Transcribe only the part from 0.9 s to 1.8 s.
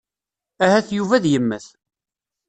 Yuba ad yemmet.